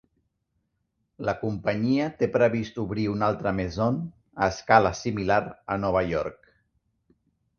La 1.27 1.33
companyia 1.41 2.07
té 2.21 2.29
previst 2.37 2.79
obrir 2.85 3.05
una 3.11 3.29
altra 3.33 3.53
"Maison", 3.59 3.99
a 4.45 4.49
escala 4.55 4.95
similar, 5.03 5.39
a 5.75 5.79
Nova 5.83 6.03
York. 6.15 6.51